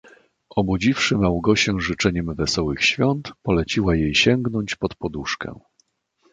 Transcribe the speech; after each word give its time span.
"Obudziwszy 0.49 1.17
Małgosię 1.17 1.73
życzeniem 1.79 2.35
wesołych 2.35 2.83
świąt, 2.85 3.31
poleciła 3.41 3.95
jej 3.95 4.15
sięgnąć 4.15 4.75
pod 4.75 4.95
poduszkę." 4.95 5.59